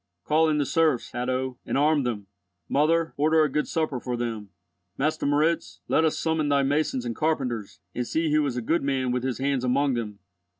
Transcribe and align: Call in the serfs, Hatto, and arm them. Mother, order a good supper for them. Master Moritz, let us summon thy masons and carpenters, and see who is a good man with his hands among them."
Call 0.23 0.49
in 0.49 0.57
the 0.57 0.65
serfs, 0.65 1.11
Hatto, 1.11 1.59
and 1.63 1.77
arm 1.77 2.01
them. 2.01 2.25
Mother, 2.67 3.13
order 3.17 3.43
a 3.43 3.51
good 3.51 3.67
supper 3.67 3.99
for 3.99 4.17
them. 4.17 4.49
Master 4.97 5.27
Moritz, 5.27 5.81
let 5.87 6.03
us 6.05 6.17
summon 6.17 6.49
thy 6.49 6.63
masons 6.63 7.05
and 7.05 7.15
carpenters, 7.15 7.79
and 7.93 8.07
see 8.07 8.31
who 8.33 8.43
is 8.47 8.57
a 8.57 8.63
good 8.63 8.81
man 8.81 9.11
with 9.11 9.21
his 9.21 9.37
hands 9.37 9.63
among 9.63 9.93
them." 9.93 10.17